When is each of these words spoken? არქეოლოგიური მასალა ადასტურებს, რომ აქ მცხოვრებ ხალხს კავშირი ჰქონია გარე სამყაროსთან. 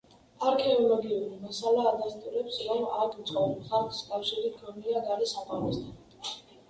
არქეოლოგიური 0.51 1.35
მასალა 1.41 1.83
ადასტურებს, 1.89 2.57
რომ 2.69 2.81
აქ 3.03 3.13
მცხოვრებ 3.19 3.61
ხალხს 3.73 4.01
კავშირი 4.09 4.51
ჰქონია 4.57 5.05
გარე 5.11 5.29
სამყაროსთან. 5.37 6.35